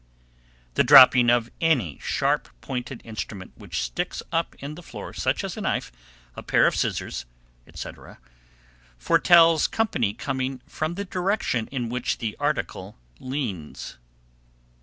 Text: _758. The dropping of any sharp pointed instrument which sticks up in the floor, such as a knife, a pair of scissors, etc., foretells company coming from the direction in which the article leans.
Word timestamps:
_758. 0.73 0.73
The 0.73 0.83
dropping 0.83 1.29
of 1.29 1.51
any 1.61 1.99
sharp 2.01 2.49
pointed 2.59 3.01
instrument 3.05 3.51
which 3.55 3.83
sticks 3.83 4.23
up 4.31 4.55
in 4.57 4.73
the 4.73 4.81
floor, 4.81 5.13
such 5.13 5.43
as 5.43 5.55
a 5.55 5.61
knife, 5.61 5.91
a 6.35 6.41
pair 6.41 6.65
of 6.65 6.75
scissors, 6.75 7.27
etc., 7.67 8.17
foretells 8.97 9.67
company 9.67 10.15
coming 10.15 10.59
from 10.65 10.95
the 10.95 11.05
direction 11.05 11.67
in 11.71 11.87
which 11.89 12.17
the 12.17 12.35
article 12.39 12.97
leans. 13.19 13.99